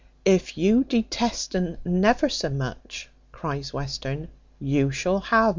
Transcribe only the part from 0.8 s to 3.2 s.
detest un never so much,"